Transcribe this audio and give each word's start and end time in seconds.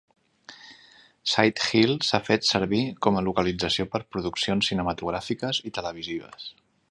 Sighthill 1.33 1.93
s'ha 2.07 2.21
fet 2.29 2.47
servir 2.53 2.81
com 3.07 3.19
a 3.19 3.23
localització 3.29 3.87
per 3.97 4.03
produccions 4.15 4.73
cinematogràfiques 4.73 5.63
i 5.73 5.77
televisives. 5.81 6.51